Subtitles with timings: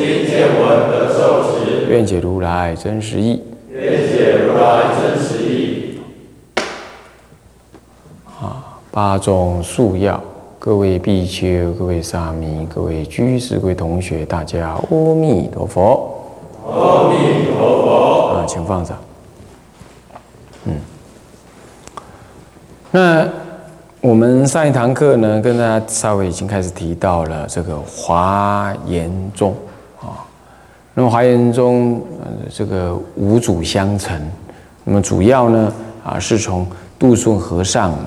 [0.00, 3.42] 今见闻得受持，愿解如来真实义。
[3.70, 6.00] 愿解如来真实义。
[8.40, 10.18] 啊八种素药，
[10.58, 16.10] 各位比丘、各位沙弥、各位居士、各位同学，大家阿弥陀佛。
[16.66, 18.36] 阿弥陀佛。
[18.36, 18.96] 啊，请放上。
[20.64, 20.80] 嗯，
[22.90, 23.28] 那
[24.00, 29.69] 我们上一堂课呢，跟大家稍微已经开始提到了这个华严宗啊。
[30.94, 34.20] 那么华严宗呃，这个五祖相承，
[34.84, 35.72] 那么主要呢
[36.04, 36.66] 啊，是从
[36.98, 38.06] 杜顺和尚呢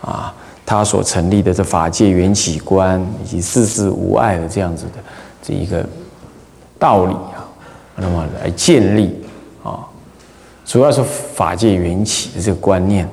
[0.00, 0.34] 啊，
[0.66, 4.92] 他所成立的这法界缘起观以及世事无碍的这样子的
[5.40, 5.86] 这一个
[6.78, 7.46] 道理啊，
[7.96, 9.14] 那么来建立
[9.62, 9.86] 啊，
[10.66, 13.08] 主要是法界缘起的这个观念。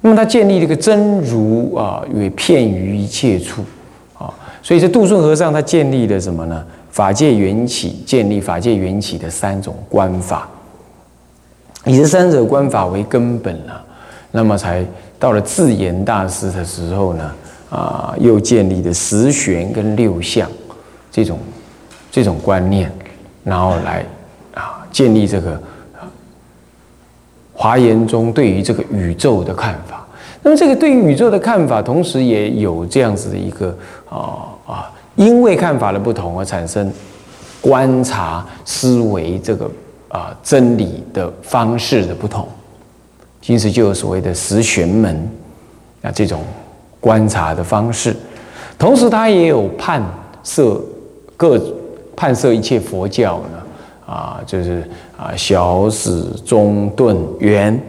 [0.00, 3.62] 那么他建立这个真如啊，为遍于一切处
[4.18, 6.64] 啊，所以这杜顺和尚他建立了什么呢？
[6.92, 10.46] 法界缘起，建立法界缘起的三种观法，
[11.86, 13.82] 以这三者观法为根本了，
[14.30, 14.84] 那么才
[15.18, 17.32] 到了智严大师的时候呢，
[17.70, 20.46] 啊，又建立了十玄跟六相
[21.10, 21.38] 这种
[22.10, 22.92] 这种观念，
[23.42, 24.04] 然后来
[24.52, 25.52] 啊建立这个
[25.94, 26.04] 啊
[27.54, 30.06] 华严中对于这个宇宙的看法。
[30.42, 33.74] 那么这个对于宇宙的看法，同时也有这样子的一个
[34.10, 34.50] 啊，
[35.16, 36.90] 因为看法的不同而产生
[37.60, 39.70] 观察思维这个
[40.08, 42.48] 啊真理的方式的不同，
[43.46, 45.30] 因此就有所谓的十玄门
[46.02, 46.42] 啊这种
[47.00, 48.16] 观察的方式。
[48.78, 50.02] 同时，它也有判
[50.42, 50.80] 摄
[51.36, 51.60] 各
[52.16, 54.82] 判摄一切佛教呢啊，就是
[55.16, 57.80] 啊小始中顿圆，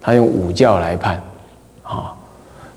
[0.00, 1.22] 他用五教来判。
[1.82, 2.14] 啊，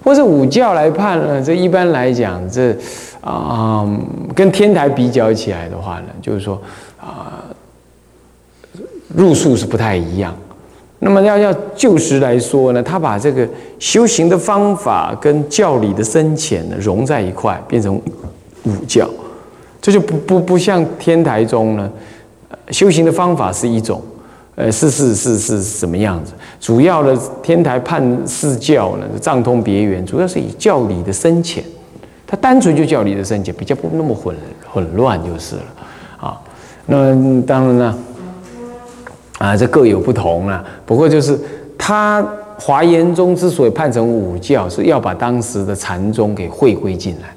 [0.03, 1.39] 或者五教来判呢？
[1.41, 2.75] 这一般来讲，这
[3.23, 3.87] 啊、
[4.35, 6.61] 跟天台比较起来的话呢，就是说
[6.99, 7.43] 啊、
[9.15, 10.35] 入数是不太一样。
[10.99, 13.47] 那么要要就实来说呢，他把这个
[13.79, 17.95] 修行的方法跟教理的深浅呢融在一块，变成
[18.65, 19.09] 五教，
[19.81, 21.91] 这就不不不像天台宗呢，
[22.71, 24.01] 修行的方法是一种。
[24.55, 26.31] 呃，是是是是什么样子？
[26.59, 31.63] 主要的天台判四教呢，藏通别圆，主要是以教理的深浅，
[32.33, 34.35] 他单纯就教你的深浅，比较不那么混
[34.67, 35.61] 混乱就是了
[36.19, 36.41] 啊。
[36.87, 37.97] 那当然呢，
[39.37, 40.65] 啊，这各有不同啊。
[40.83, 41.39] 不过就是
[41.77, 42.25] 他
[42.57, 47.29] 华严宗之所以判成五教，是要把当时的禅宗给汇归进来。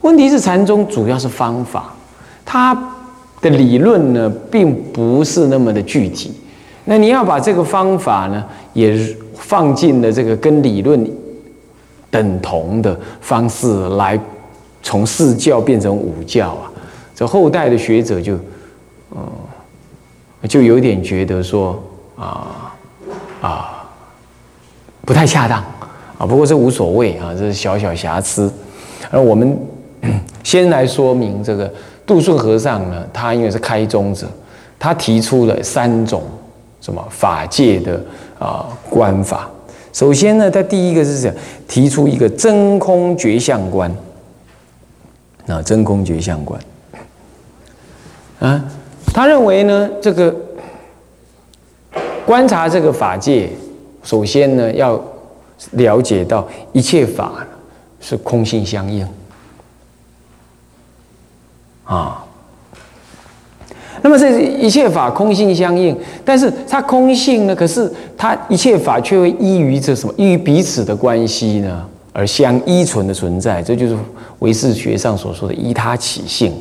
[0.00, 1.94] 问题是禅宗主要是方法，
[2.46, 2.74] 它
[3.42, 6.32] 的理论呢，并不是那么的具体。
[6.86, 8.42] 那你要把这个方法呢，
[8.72, 8.98] 也
[9.34, 11.06] 放进了这个跟理论
[12.14, 14.16] 等同的方式来，
[14.84, 16.70] 从四教变成五教啊。
[17.12, 18.38] 这后代的学者就，
[19.10, 19.18] 嗯，
[20.48, 21.82] 就有点觉得说
[22.14, 22.72] 啊
[23.42, 23.84] 啊，
[25.04, 25.58] 不太恰当
[26.16, 26.24] 啊。
[26.24, 28.48] 不过这无所谓啊，这是小小瑕疵。
[29.10, 29.58] 而我们
[30.44, 31.68] 先来说明这个。
[32.06, 34.28] 杜顺和尚呢，他因为是开宗者，
[34.78, 36.22] 他提出了三种
[36.78, 37.98] 什么法界的
[38.38, 39.48] 啊观法。
[39.94, 41.32] 首先呢，他第一个是讲
[41.68, 43.90] 提出一个真空觉相观，
[45.46, 46.60] 啊，真空觉相观，
[48.40, 48.62] 啊，
[49.14, 50.34] 他认为呢，这个
[52.26, 53.48] 观察这个法界，
[54.02, 55.00] 首先呢要
[55.70, 57.46] 了解到一切法
[58.00, 59.08] 是空性相应。
[61.84, 62.23] 啊，
[64.04, 67.56] 那么这一切法空性相应，但是它空性呢？
[67.56, 70.12] 可是它一切法却会依于这什么？
[70.18, 73.62] 依于彼此的关系呢，而相依存的存在。
[73.62, 73.96] 这就是
[74.40, 76.52] 唯识学上所说的依他起性，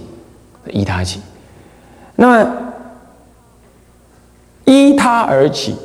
[0.71, 1.19] 依他起。
[2.15, 2.51] 那么
[4.63, 5.75] 依他而起，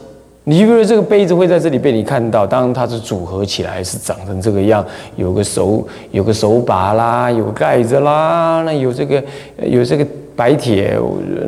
[0.45, 9.21] 你比如这个杯子会在这里被你看到，当它是组合起来是长成这个样，有个手有个手把啦，有盖子啦，那有这个
[9.67, 10.07] 有这个
[10.39, 10.97] 白铁，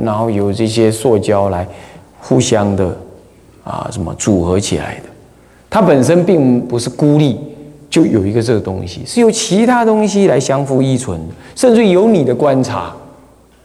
[0.02, 1.64] 然后有这些塑胶来
[2.18, 2.98] 互相的
[3.62, 5.02] 啊什么组合起来的，
[5.70, 7.38] 它本身并不是孤立，
[7.88, 11.20] 就有一个这个东西，是由其他东西来相互依存，
[11.54, 12.92] 甚至有你的观察，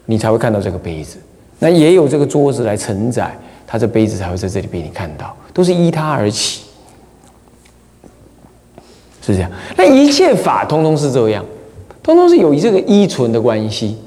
[0.04, 1.18] 你才会看到这个杯子。
[1.58, 3.36] 那也有这个桌子来承载，
[3.66, 6.62] 它这杯子才会在这里被你看到，都是依它而起，
[9.20, 9.50] 是这样。
[9.76, 11.44] 那一切法通通是这样，
[12.00, 13.98] 通通是有这个依存的关系。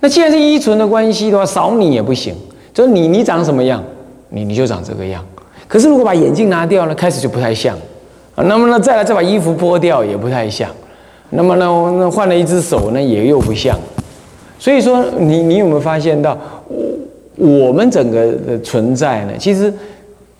[0.00, 2.34] 那既然是依存的关系的话，少你也不行。
[2.72, 3.82] 就是你你长什么样，
[4.28, 5.24] 你你就长这个样。
[5.66, 7.76] 可是如果把眼镜拿掉呢，开始就不太像
[8.34, 8.44] 啊。
[8.44, 10.70] 那么呢，再来再把衣服剥掉也不太像。
[11.30, 11.66] 那么呢，
[11.98, 13.76] 那换了一只手呢，也又不像。
[14.58, 16.38] 所以说，你你有没有发现到，
[17.34, 19.32] 我我们整个的存在呢？
[19.38, 19.72] 其实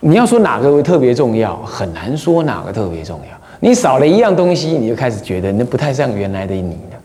[0.01, 3.37] 你要说哪个特别重要，很难说哪个特别重要。
[3.61, 6.99] 你少了一样东西，你就开始觉得那不太像原来的你了，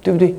[0.00, 0.32] 对不对？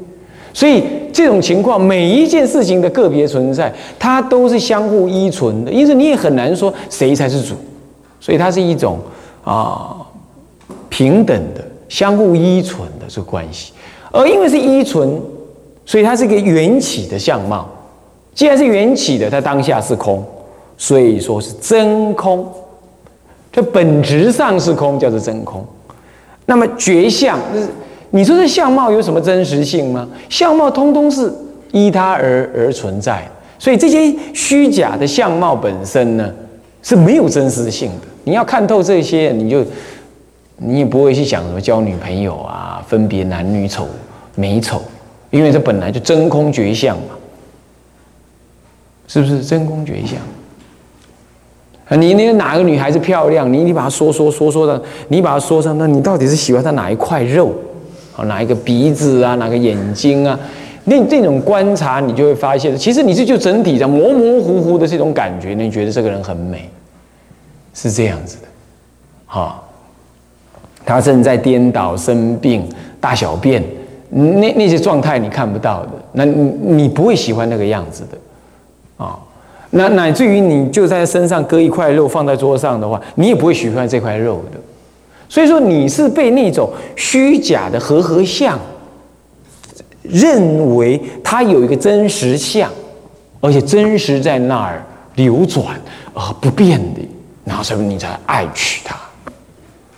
[0.58, 0.84] 所以
[1.14, 7.54] 这种情况，每一件事情的个别存在，它都是相互依存的，因此你也很难说谁才是主。
[8.20, 8.98] 所以它是一种
[9.44, 9.96] 啊
[10.90, 13.72] 平等的、相互依存的这个关系。
[14.12, 15.22] 而因为是依存，
[15.86, 17.70] 所以它是一个缘起的相貌。
[18.34, 20.26] 既然是缘起的，它当下是空，
[20.76, 22.52] 所以说是真空。
[23.52, 25.64] 这本质上是空，叫做真空。
[26.48, 27.68] 那么觉相是。
[28.12, 30.08] 你说这相貌有什么真实性吗？
[30.30, 31.32] 相貌通通是
[31.72, 36.32] 依它而而存在，所以这些虚假的相貌本身呢
[36.82, 38.08] 是没有真实性的。
[38.24, 39.66] 你要看透这些，你就
[40.58, 43.88] 你也不会去想什么交女朋友啊，分别男女丑
[44.36, 44.82] 美丑，
[45.30, 47.16] 因为这本来就真空绝相嘛，
[49.08, 50.18] 是不是真空绝相？
[51.90, 57.54] 啊，你那个哪个女孩子漂亮，你你把她说说说说的，你把她说上，那你到底是喜欢她哪一块肉？
[58.18, 60.38] 哦，哪一个鼻子啊，哪个眼睛啊？
[60.86, 66.70] 那这种观察，你就会发现，其实你是就整体的模模糊糊的这种感觉，你觉得这个人很美，
[67.74, 68.48] 是这样子的。
[69.26, 69.62] 哈，
[70.86, 72.68] 他正在颠倒、生病、
[73.02, 73.62] 大小便，
[74.10, 79.06] 那那些状态你看不到的，那你你不会喜欢那个样子的。
[79.06, 79.20] 啊，
[79.72, 84.60] 那乃至于你就在身上割一块肉放在桌上的话，你也不会喜欢这块肉的。
[85.30, 88.58] 所以说你是被那种虚假的和合相
[90.02, 92.72] 认为它有一个真实相，
[93.42, 94.86] 而且真实在那儿
[95.16, 95.80] 流转
[96.14, 97.02] 而不变的，
[97.44, 98.98] 然后所以你才爱取它。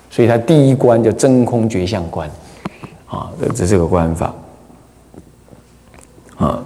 [0.09, 2.29] 所以它第一关叫真空觉相观，
[3.07, 4.33] 啊，这这个观法，
[6.37, 6.65] 啊。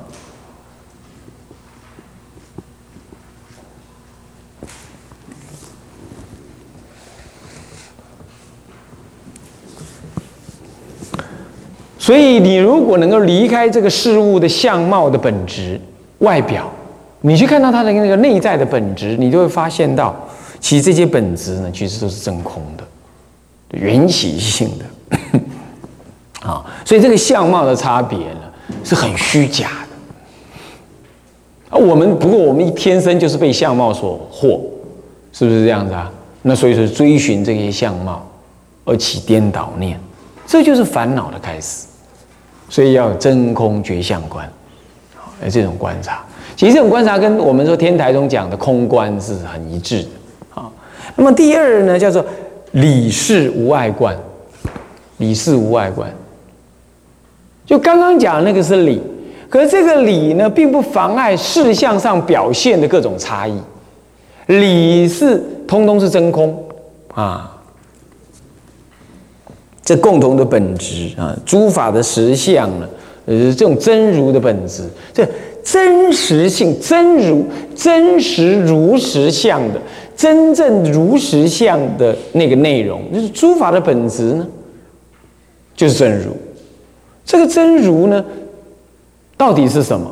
[12.04, 15.80] 所以，你如果能够离开这个事物的相貌的本质、
[16.18, 16.70] 外表，
[17.22, 20.14] 你去看到它的那个内在的本质，你就会发现到，
[20.60, 22.84] 其实这些本质呢，其实都是真空的、
[23.80, 24.86] 缘起性的。
[26.46, 28.42] 啊，所以这个相貌的差别呢，
[28.84, 31.78] 是很虚假的。
[31.78, 34.60] 啊，我们不过我们一天生就是被相貌所惑，
[35.32, 36.12] 是不是这样子啊？
[36.42, 38.28] 那所以说追寻这些相貌
[38.84, 39.98] 而起颠倒念，
[40.46, 41.86] 这就是烦恼的开始。
[42.74, 44.44] 所以要有真空觉相观，
[45.16, 46.24] 啊，这种观察，
[46.56, 50.10] 其实这种观察跟我们说天台中讲的空观是很一致的，
[50.56, 50.68] 啊。
[51.16, 52.26] 那么第二呢，叫做
[52.72, 54.18] 理事无碍观，
[55.18, 56.12] 理事无碍观，
[57.64, 59.00] 就刚刚讲那个是理，
[59.50, 63.56] 可是这个理呢，并不妨碍事相上表现的各种差异，
[64.48, 66.58] 理是通通是真空，
[67.14, 67.53] 啊。
[69.84, 72.88] 这共同的本质啊，诸法的实相呢，
[73.26, 75.28] 呃，这种真如的本质，这
[75.62, 79.82] 真实性、真如、真实如实相的
[80.16, 84.48] 真正如实相的那个内容，就是诸法的本质呢，
[85.76, 86.36] 就是真如。
[87.26, 88.24] 这个真如呢，
[89.36, 90.10] 到底是什么？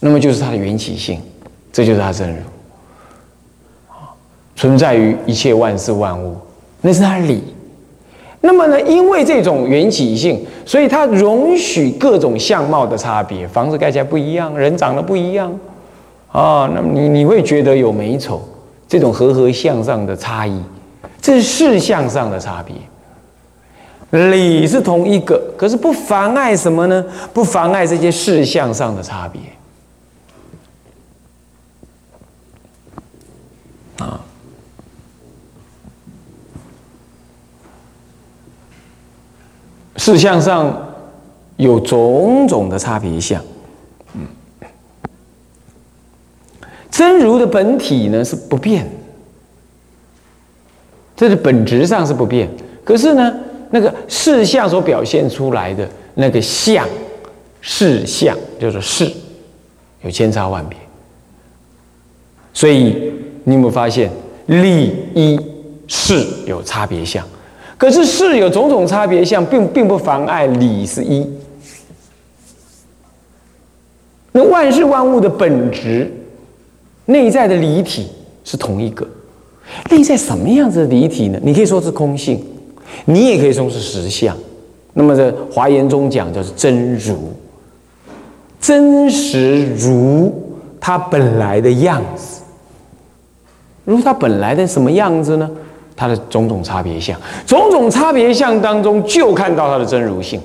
[0.00, 1.20] 那么就是它的缘起性，
[1.72, 2.42] 这就是它真如
[4.56, 6.36] 存在于一切万事万物，
[6.80, 7.42] 那是它理。
[8.44, 13.46] 那么呢，因为这种缘起性，所以它容许各种相貌的差别。
[13.46, 15.50] 房子盖起来不一样，人长得不一样，
[16.30, 18.42] 啊，那么你你会觉得有美丑，
[18.88, 20.60] 这种和合相上的差异，
[21.20, 22.74] 这是事相上的差别。
[24.28, 27.02] 理是同一个，可是不妨碍什么呢？
[27.32, 29.40] 不妨碍这些事相上的差别。
[39.96, 40.94] 事相上
[41.56, 43.40] 有种种的差别相，
[44.14, 44.26] 嗯，
[46.90, 48.90] 真如的本体呢是不变，
[51.14, 52.48] 这是本质上是不变。
[52.84, 53.32] 可是呢，
[53.70, 56.88] 那个事相所表现出来的那个相，
[57.60, 59.08] 事相就是事，
[60.02, 60.78] 有千差万别。
[62.54, 63.12] 所以
[63.44, 64.10] 你有没有发现，
[64.46, 65.38] 理一
[65.86, 67.24] 事有差别相？
[67.82, 71.26] 可是事有种种差别相，并并不妨碍理是一。
[74.30, 76.08] 那万事万物的本质，
[77.06, 78.06] 内在的离体
[78.44, 79.04] 是同一个。
[79.90, 81.40] 内在什么样子的离体呢？
[81.42, 82.40] 你可以说是空性，
[83.04, 84.36] 你也可以说是实相。
[84.92, 87.32] 那么在华严中讲，叫是真如，
[88.60, 90.32] 真实如
[90.78, 92.42] 它本来的样子。
[93.84, 95.50] 如它本来的什么样子呢？
[95.94, 100.40] 它的种种差别相，种种差别相当中，就看到它的真如性。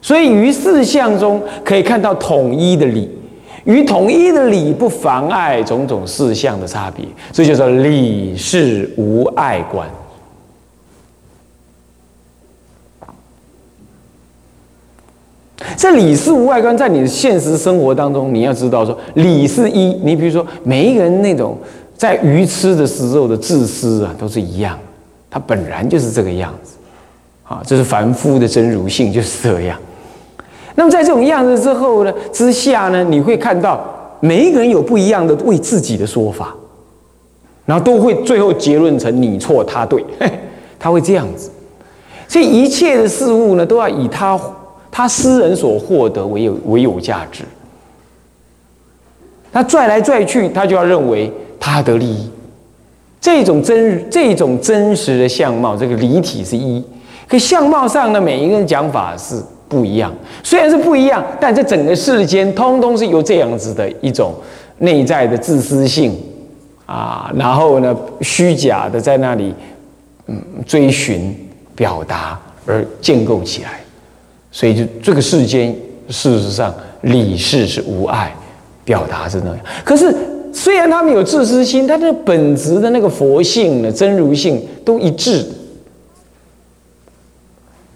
[0.00, 3.10] 所以于四相中可以看到统一的理，
[3.64, 9.88] 与统一的理不妨碍种种四相的差别，所以叫做理是无碍观。
[15.76, 19.86] 这理是无碍观，在你的现实生活当中，你要知道说理是一。
[20.02, 21.56] 你比如说，每一个人那种
[21.96, 24.78] 在愚痴的时候的自私啊，都是一样，
[25.30, 26.74] 他本然就是这个样子，
[27.44, 29.78] 啊，这是凡夫的真如性，就是这样。
[30.74, 33.80] 那么在这种样子之后呢，之下呢，你会看到
[34.20, 36.54] 每一个人有不一样的为自己的说法，
[37.64, 40.04] 然后都会最后结论成你错他对，
[40.78, 41.50] 他会这样子。
[42.26, 44.38] 所以一切的事物呢，都要以他
[44.90, 47.44] 他私人所获得为有为有价值。
[49.52, 51.30] 他拽来拽去，他就要认为
[51.72, 52.28] 他得利益。
[53.20, 56.84] 这种真这种真实的相貌，这个离体是一，
[57.26, 59.42] 可相貌上呢，每一个人讲法是。
[59.66, 64.34] 不一样，虽然是不一样，但这整个世间通通是由这样子的一种
[64.78, 66.16] 内在的自私性
[66.86, 69.52] 啊，然后呢虚假的在那里
[70.26, 71.34] 嗯追寻
[71.74, 73.80] 表达而建构起来，
[74.52, 75.74] 所以就这个世间
[76.08, 78.32] 事实上理事是无碍，
[78.84, 79.58] 表达是那样。
[79.82, 80.14] 可是
[80.54, 85.44] 虽然他们有自私心，但是本质的那个佛性呢真如性都一致。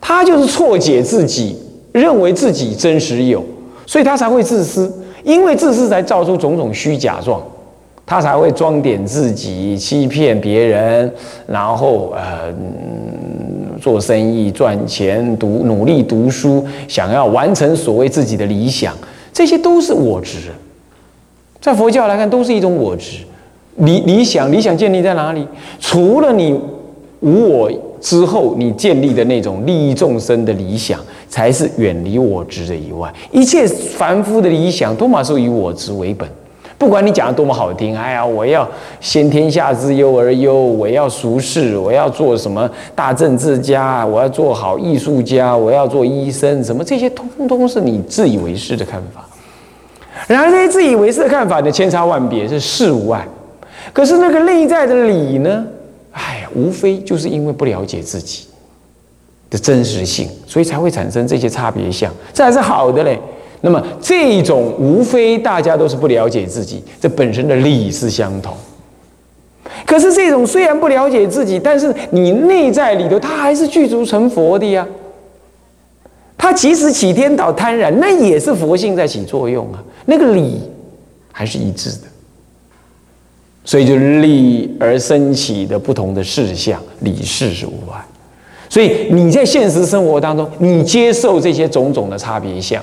[0.01, 1.57] 他就是错解自己，
[1.93, 3.45] 认为自己真实有，
[3.87, 4.93] 所以他才会自私。
[5.23, 7.41] 因为自私才造出种种虚假状，
[8.05, 11.13] 他才会装点自己，欺骗别人，
[11.47, 12.53] 然后呃
[13.81, 18.97] 做生意赚钱，读努力读书，想要完成所谓自己的理想，
[19.33, 20.51] 这些都是我执。
[21.61, 23.19] 在佛教来看，都是一种我执。
[23.77, 25.47] 理理想，理想建立在哪里？
[25.81, 26.59] 除了你
[27.21, 27.71] 无我。
[28.01, 36.29] 之后，你建立的那种利益众生的理想，才是远离我执的以外，一切凡夫的理想，多嘛是以我执为本。
[36.79, 38.67] 不管你讲的多么好听，哎呀，我要
[39.01, 49.28] 先天下之忧而忧，我要俗世，我要做什么大政治家，我要做好艺术家，我要做医生，什么这些，通通是你自以为是的看法。
[50.29, 53.27] 然而，这些自以为是的看法呢，千差万别，是事无碍。
[53.93, 55.67] 可是那个内在的理呢？
[56.13, 58.47] 哎，无非就是因为不了解自己
[59.49, 62.13] 的真实性，所以才会产生这些差别相。
[62.35, 63.19] 这还是好的嘞。
[63.63, 68.55] 那么这种无非大家都是不了解自己，这本身的理是相同。
[69.87, 74.87] 可是这种虽然不了解自己，但是你内在里头他还是具足成佛的呀。
[76.37, 79.83] 他即使起颠倒贪婪，那也是佛性在起作用啊。
[80.11, 80.63] 那个理
[81.31, 82.07] 还是一致的。
[83.63, 88.03] 所以就立而升起的不同的事项，理事是无碍。
[88.71, 92.83] 所以你在现实生活当中，你接受这些种种的差别相，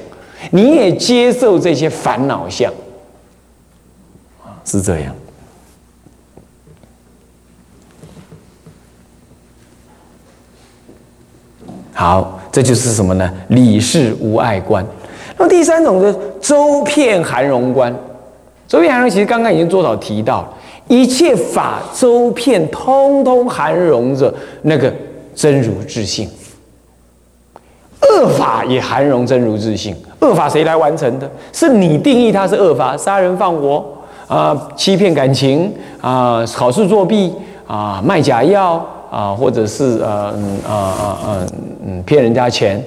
[0.52, 2.72] 你也接受这些烦恼相，
[4.64, 5.16] 是这样。
[11.94, 13.34] 好，这就是什么呢？
[13.48, 14.86] 理事无碍观。
[15.38, 17.94] 那么第三种是周遍含容观。
[18.68, 20.48] 周遍含容，其实刚刚已经多少提到。
[20.88, 24.94] 一切法周遍，通通含容着那个
[25.34, 26.28] 真如自性；
[28.02, 29.96] 恶法也含容真如自性。
[30.20, 31.28] 恶法谁来完成的？
[31.52, 33.84] 是你定义它是恶法，杀人放火
[34.28, 37.34] 啊，欺骗感情啊，考试作弊
[37.66, 41.48] 啊，卖假药啊，或者是呃嗯啊啊嗯
[41.88, 42.84] 嗯骗人家钱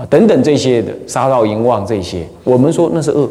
[0.00, 3.28] 啊等等这些的杀盗淫妄这些，我们说那是恶。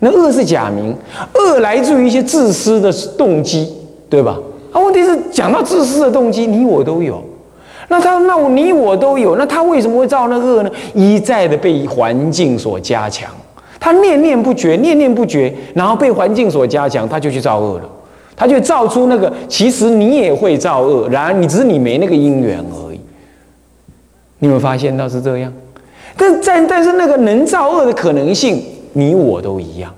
[0.00, 0.94] 那恶是假名，
[1.32, 3.72] 恶来自于一些自私的动机，
[4.10, 4.38] 对吧？
[4.70, 7.22] 啊，问题是讲到自私的动机，你我都有。
[7.88, 10.70] 那他那我你我都有，那他为什么会造那个恶呢？
[10.92, 13.30] 一再的被环境所加强，
[13.80, 17.88] 他念念不绝，念念不绝，然后被环境所加强，他就去造恶了。
[18.36, 23.00] 他就造出那个，其实你也会造恶，然而你只是你没那个因缘而已。
[24.40, 25.50] 你有没有发现到是这样？
[26.16, 28.62] 但但但是那个能造恶的可能性。
[28.96, 29.92] 你我都一样，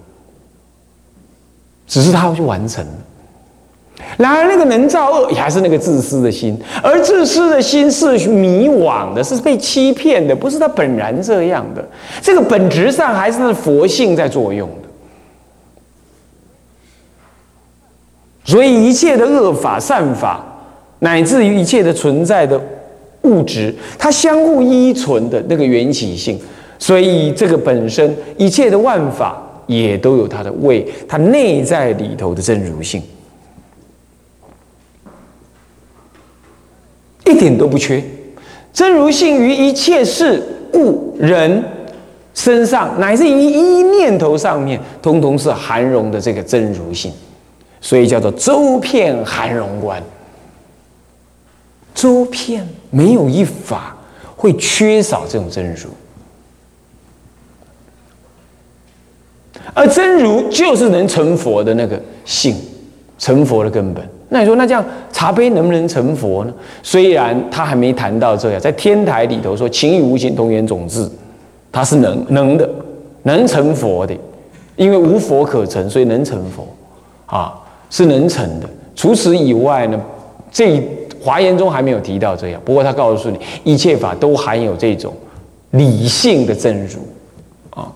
[1.86, 2.92] 只是他要去完成了。
[4.16, 11.86] 然而，那个能造恶也还是那个自私的心，而自私的心是迷惘的，是被欺骗的，不是他本然这样的。
[12.22, 14.88] 这个本质上还是佛性在作用的。
[18.44, 20.42] 所以，一切的恶法、善法，
[21.00, 22.58] 乃至于一切的存在的
[23.26, 26.40] 物质，它相互依存的那个缘起性。
[26.78, 33.02] 所以，这个本身一切的万法也都有它的位，它内在里头的真如性。
[37.24, 38.02] 一点都不缺，
[38.72, 40.42] 真如性于一切事
[40.74, 41.64] 物人
[42.34, 47.10] 身上，乃至于一念头上面，通通是含容的这个真如性，
[47.80, 50.00] 所以叫做周遍含容观。
[51.94, 53.96] 周遍没有一法
[54.36, 55.88] 会缺少这种真如，
[59.74, 62.54] 而真如就是能成佛的那个性，
[63.18, 64.06] 成佛的根本。
[64.28, 66.52] 那你说，那这样茶杯能不能成佛呢？
[66.82, 71.08] 虽然他还没谈到这样，在天台里头说情与无情同源种智，
[71.70, 72.68] 他是能能的，
[73.22, 74.16] 能成佛的，
[74.74, 76.66] 因为无佛可成，所以能成佛，
[77.26, 77.54] 啊，
[77.88, 78.68] 是能成的。
[78.96, 80.00] 除此以外呢，
[80.50, 80.82] 这
[81.26, 82.62] 华严中还没有提到这样。
[82.64, 85.12] 不过他告诉你，一切法都含有这种
[85.72, 87.00] 理性的真如，
[87.70, 87.90] 啊，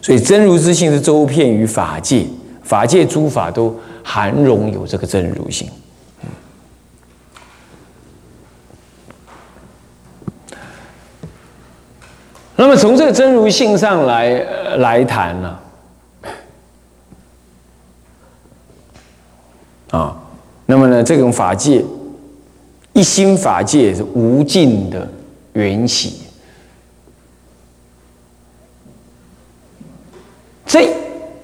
[0.00, 2.24] 所以真如之性是周遍于法界，
[2.62, 3.74] 法界诸法都。
[4.10, 5.68] 含容有这个真如性，
[12.56, 14.30] 那么从这个真如性上来
[14.78, 15.58] 来谈呢，
[19.90, 20.17] 啊，
[20.70, 21.82] 那么呢，这种法界
[22.92, 25.08] 一心法界是无尽的
[25.54, 26.20] 缘起，
[30.66, 30.86] 这。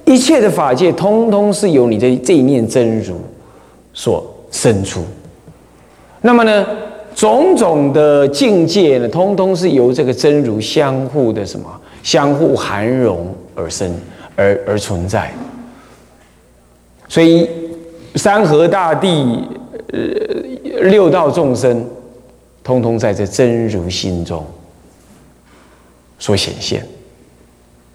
[0.06, 3.16] 一切的法界，通通是由你的这一念真如
[3.94, 5.02] 所生出。
[6.20, 6.64] 那么呢，
[7.14, 11.66] 种种的境界呢，通通是由这个真如相互的什么，
[12.02, 13.92] 相互含容而生，
[14.36, 15.32] 而而存在。
[17.08, 17.48] 所以，
[18.14, 19.42] 山河大地，
[19.92, 21.84] 呃，六道众生，
[22.62, 24.44] 通通在这真如心中
[26.18, 26.86] 所显现。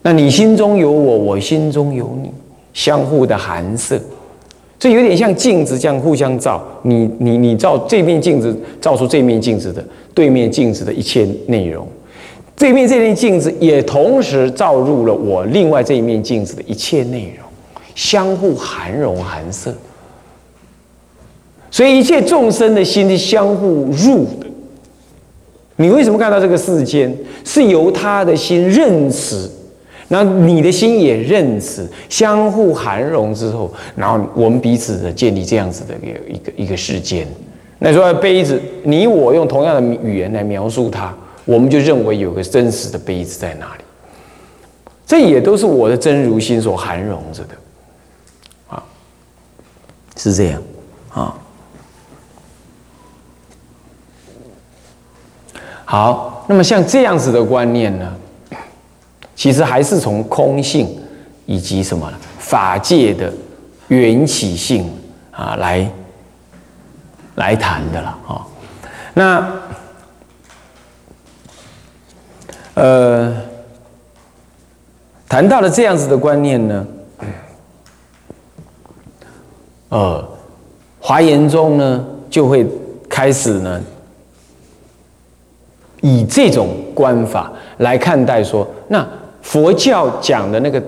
[0.02, 2.32] 那你心中有我，我心中有你，
[2.74, 4.00] 相互的含摄，
[4.78, 6.62] 这有点像镜子这样互相照。
[6.84, 11.88] 你你你照这面镜子，照出这面镜子的对面镜子的一切内容，
[12.58, 17.48] 这面这面镜子也同时照入了我另外这一面镜子的一切内容，
[17.96, 19.74] 相互含容含摄。
[21.72, 24.48] 所以一切众生的心是相互入的。
[25.76, 29.50] 你为什么看到这个世间是由他的心认识？
[30.10, 37.28] 那你的心也认识，相互含容之后，然后我们彼此的建立这样子的一个一个一个世间。
[37.78, 43.84] 那说杯子，你我用同样的语言来描述它，我们就认为有个真实的杯子在那里。
[45.06, 47.56] 这也都是我的真如心所含容着的，
[48.68, 48.84] 啊，
[50.18, 50.62] 是这样，
[51.10, 51.38] 啊。
[55.92, 58.16] 好，那么像这样子的观念呢？
[59.36, 60.88] 其实还是从空性
[61.48, 63.34] 以及什么法界的
[63.88, 64.88] 缘起性
[65.32, 65.92] 啊来
[67.38, 68.46] 来谈的了啊。
[69.16, 69.52] 那
[72.76, 73.36] 呃，
[75.28, 76.88] 谈到了这样子的观念呢，
[79.90, 80.30] 呃，
[81.00, 82.68] 华严中呢就会
[83.10, 83.82] 开始呢
[86.02, 89.08] 以这种观法来看待说那。
[89.42, 90.84] 佛教讲的那个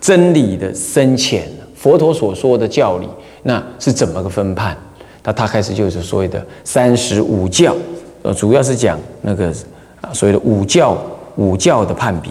[0.00, 1.42] 真理的深浅，
[1.74, 3.08] 佛陀所说的教理，
[3.42, 4.76] 那是怎么个分判？
[5.24, 7.74] 那他开始就是所谓的三十五教，
[8.22, 9.48] 呃，主要是讲那个
[10.00, 10.96] 啊所谓的五教
[11.34, 12.30] 五教的判别，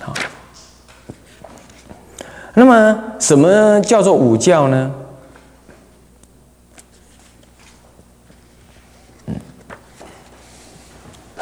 [0.00, 0.14] 好。
[2.54, 4.90] 那么什么叫做五教呢？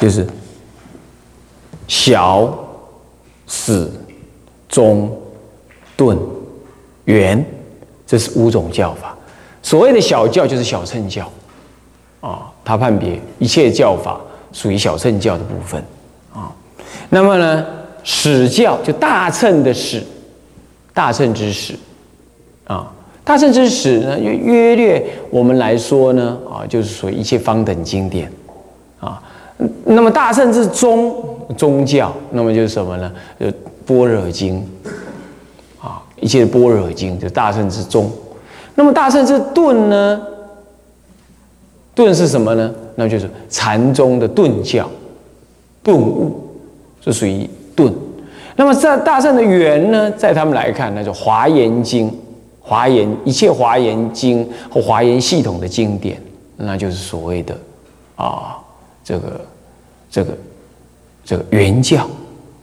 [0.03, 0.27] 就是
[1.87, 2.59] 小。
[3.45, 3.91] 始、
[4.69, 5.11] 中、
[5.97, 6.17] 顿、
[7.03, 7.45] 圆，
[8.07, 9.15] 这是五种教法。
[9.61, 11.29] 所谓的小教就是小乘教，
[12.21, 14.19] 啊，它判别一切教法
[14.53, 15.83] 属于小乘教的部分，
[16.33, 16.51] 啊。
[17.09, 17.65] 那么呢，
[18.03, 20.01] 始教就大乘的始，
[20.93, 21.75] 大乘之始，
[22.65, 22.91] 啊，
[23.25, 28.31] 大乘之始呢，约略我们来说呢，啊，就是属于一切方等经典，
[29.95, 31.13] 那么大圣之宗
[31.57, 33.11] 宗教，那么就是什么呢？
[33.39, 33.45] 就
[33.85, 34.65] 《般若经》
[35.85, 38.11] 啊，一切般若经，就大圣之宗。
[38.75, 40.21] 那么大圣之顿呢？
[41.95, 42.73] 顿是什么呢？
[42.95, 44.89] 那就是禅宗的顿教，
[45.83, 46.49] 顿悟，
[47.03, 47.93] 是属于顿。
[48.55, 52.11] 那么在大圣的圆呢，在他们来看，那就华严经、
[52.61, 56.21] 华严一切华严经和华严系统的经典，
[56.57, 57.55] 那就是所谓的
[58.15, 58.57] 啊，
[59.03, 59.39] 这个
[60.13, 60.37] 这个
[61.25, 62.07] 这个原教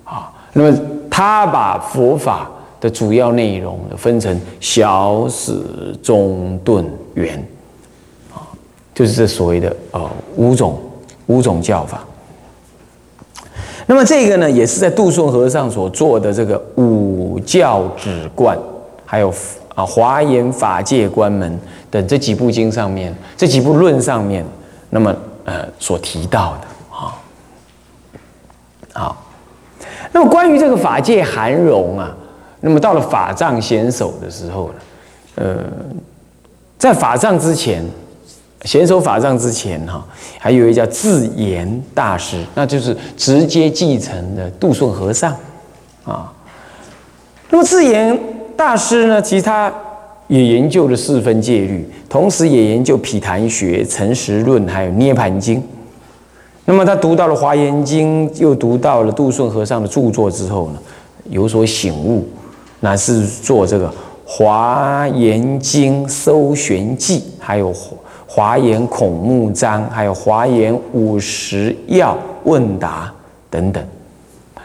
[0.04, 0.32] 啊。
[0.52, 2.48] 那么他把佛法
[2.80, 5.60] 的主要内容分成小、始、
[6.00, 7.36] 中、顿、圆
[8.32, 8.46] 啊。
[8.94, 10.80] 就是这所谓的呃五种
[11.26, 12.04] 五种教法。
[13.86, 18.56] 那么这个呢，也是在杜顺和尚所做的这个五教止观，
[19.04, 19.34] 还有
[19.74, 21.58] 啊华严法界观门
[21.90, 24.44] 等这几部经上面，这几部论上面，
[24.90, 25.12] 那么
[25.44, 26.68] 呃所提到的
[28.92, 29.02] 啊。
[29.02, 29.16] 好，
[30.12, 32.14] 那么关于这个法界含容啊，
[32.60, 34.74] 那么到了法藏显首的时候呢，
[35.36, 35.56] 呃，
[36.78, 37.84] 在法藏之前。
[38.64, 40.04] 贤守法藏之前，哈，
[40.38, 45.34] 还有一位叫智严大师，那就是直接继承的杜顺和尚，
[46.04, 46.30] 啊。
[47.48, 48.20] 那么智严
[48.58, 49.72] 大师呢，其实他
[50.28, 55.66] 也研究了四分戒律，同时也研究毗昙学、成实论，还有涅盘经。
[56.70, 60.78] 那么他读到了华严经，又读到了杜顺和尚的著作之后呢，
[61.28, 62.24] 有所醒悟，
[62.78, 63.92] 乃是做这个
[64.24, 67.74] 华严经搜玄记，还有。
[68.24, 73.12] 华严孔目章，还有华严五十要问答
[73.50, 73.84] 等等，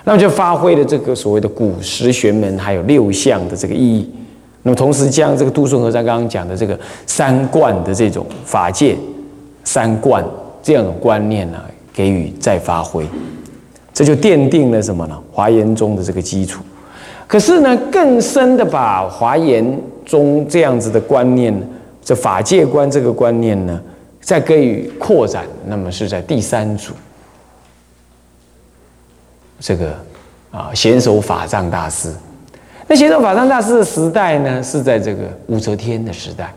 [0.03, 4.07] 那么就发挥了这个所谓的古十玄门，还有六相的这个意义。
[4.61, 8.95] 那么同时将这个杜顺和尚刚刚讲的这个三观的这种法界
[9.63, 10.23] 三观
[10.61, 11.57] 这样的观念呢，
[11.95, 13.08] 给予再发挥，
[13.93, 15.17] 这就奠定了什么呢？
[15.31, 16.62] 华严宗的这个基础。
[17.25, 21.55] 可是呢，更深的把华严宗这样子的观念。
[22.03, 23.81] 这法界观这个观念呢，
[24.21, 26.93] 再给予扩展，那么是在第三组，
[29.60, 29.95] 这个
[30.51, 32.13] 啊，贤守法藏大师。
[32.88, 36.53] 那贤守法藏大师的时代呢，是在这个武则天的时代。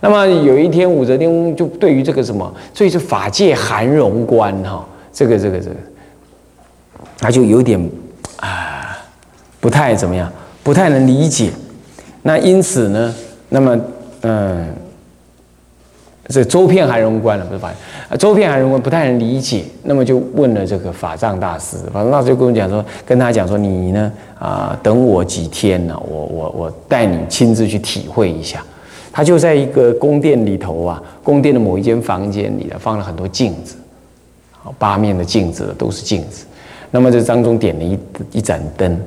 [0.00, 5.76] 那么有一天，武则天就对于这个什么，所以是法界含容观哈，这个这个这个，
[7.18, 7.78] 他就有点
[8.38, 8.98] 啊，
[9.60, 10.32] 不太怎么样，
[10.62, 11.50] 不太能理解。
[12.22, 13.14] 那因此呢，
[13.48, 13.78] 那么。
[14.22, 14.68] 嗯，
[16.28, 17.72] 这周遍含容观了，不是法？
[18.18, 21.78] 周遍含容观不太能理解，那么就问了这个法藏大师。
[21.90, 28.62] 法藏大师就跟我讲说，跟他讲说，你呢啊，等我几天呢，我我我带你亲自去体会一下。
[29.12, 33.76] 他就在一个宫殿里头啊，宫殿的某一间房间里啊，放了很多镜子，
[34.78, 36.46] 八面的镜子都是镜子。
[36.90, 37.98] 那么这当中点了一
[38.32, 38.98] 一盏灯。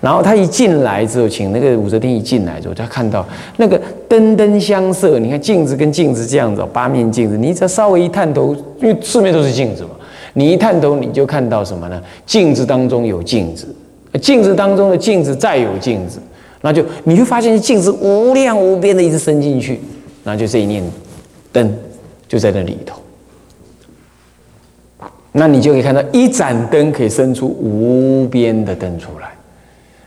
[0.00, 9.90] 然后他一进来之后，请那个武则天一进来之后，他看到那个灯灯相射，你看镜子跟镜子这样子，八面镜子，你只要稍微一探头，因为四面都是镜子嘛，
[10.34, 12.00] 你一探头你就看到什么呢？
[12.24, 13.74] 镜子当中有镜子，
[14.20, 16.20] 镜子当中的镜子再有镜子，
[16.60, 19.80] 那就你会发现镜子无量无边的一直伸进去，
[20.24, 20.82] 那就这一念
[21.52, 21.76] 灯
[22.26, 23.00] 就在那里头，
[25.32, 29.28] 那你就可以看到一盏灯可以生出无边的灯出来。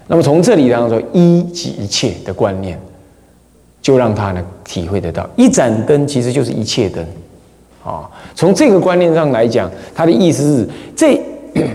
[0.08, 2.78] 那么从这里当中一即一切的观念，
[3.82, 7.06] 就让他呢体会得到，一盏灯其实就是一切灯，
[7.82, 11.22] 啊，从这个观念上来讲，他的意思是这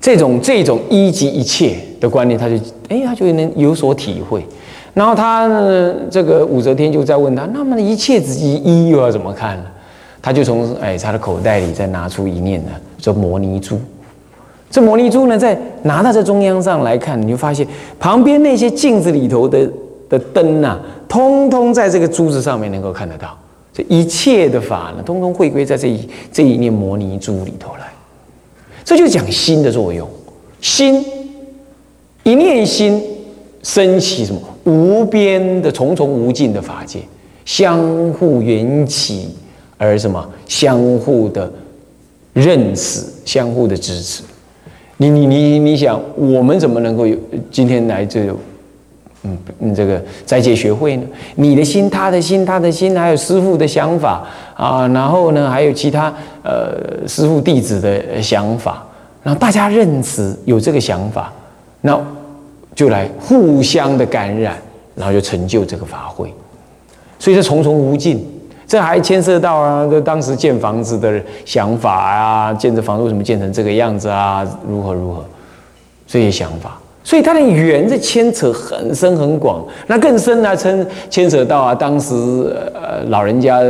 [0.00, 2.56] 这种这种一即一切的观念，他就
[2.88, 4.44] 哎，他就能有所体会。
[4.92, 5.48] 然后他
[6.10, 9.64] 这个武则天就在问他，那么一切之一又要怎么看呢？
[10.20, 13.80] 他就从哎他的口袋里再拿出一念呢，说摩尼珠。
[14.70, 17.66] 这摩尼珠呢，在拿到这中央上来看，你就发现
[17.98, 19.68] 旁边那些镜子里头的
[20.08, 23.36] 的灯呐，通通在这个珠子上面能够看得到。
[23.72, 27.86] 这一切的法呢，通通回归在这一这一念摩尼珠里头来。
[28.84, 30.08] 这就讲心的作用，
[30.60, 31.04] 心
[32.22, 33.02] 一念心
[33.62, 37.00] 升起什么无边的重重无尽的法界，
[37.44, 37.78] 相
[38.12, 39.34] 互缘起
[39.78, 41.50] 而什么相互的
[42.32, 44.22] 认识，相互的支持。
[44.98, 47.16] 你你你你想，我们怎么能够有
[47.50, 48.26] 今天来这，
[49.22, 51.04] 嗯嗯这个斋戒学会呢？
[51.36, 58.86] 你的心，他的心，他的心，还有师傅的想法啊，然后呢，还有其他呃师傅弟子的想法，
[59.22, 61.32] 然后大家认识有这个想法，
[61.80, 62.00] 那
[62.74, 64.56] 就来互相的感染，
[64.94, 66.32] 然后就成就这个法会，
[67.18, 68.26] 所以说重重无尽。
[68.66, 74.46] 这还牵涉到啊，这当时建房子的想法啊，建这房子为什么建成这个样子啊？
[74.68, 75.24] 如何如何？
[76.06, 82.14] 这些想法，所以它的缘的牵扯很深很广，那更深呢，牵牵扯到啊，当时
[82.74, 83.60] 呃老人家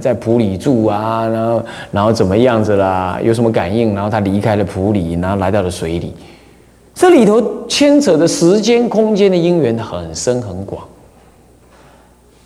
[0.00, 6.12] 在普里住啊，然后然后怎么样子啦，有什么感应，然后他离开了普里，然后来到了水里，
[7.02, 10.80] 这里头牵扯的时间空间的因缘很深很广。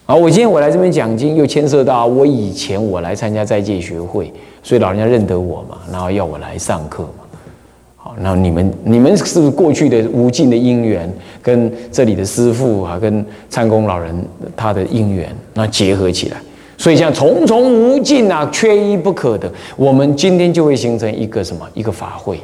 [0.06, 8.14] 啊，我今天我来这边讲经，又牵涉到我以前我来参加在界学会，所以老人家认得我嘛，然后要我来上课嘛。
[8.18, 16.38] 那你们你们是不是过去的无尽的因缘，跟这里的师父啊，跟参公老人他的因缘，那结合起来，
[16.78, 21.68] 所以像重重无尽啊，缺一不可的，我们今天就会形成一个什么？
[21.74, 22.40] 一个法会，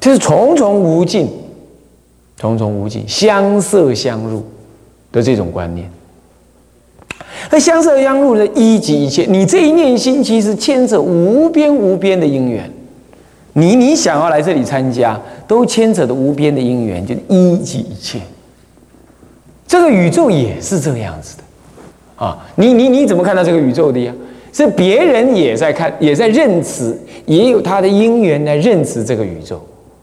[0.00, 1.28] 就是重重无尽，
[2.36, 4.42] 重重无尽，相色相入
[5.12, 5.90] 的这种观念。
[7.50, 12.70] 那相色相入的一即一切，你这一念心其实牵扯无边无边的因缘。
[13.52, 18.20] 你你想要来这里参加，都牵扯的无边的因缘，就一即一切。
[19.66, 22.38] 这个宇宙也是这样子的啊！
[22.56, 24.12] 你你你怎么看到这个宇宙的呀？
[24.52, 29.64] 是别人也在看，也在认知，也有他的因缘来认知这个宇宙。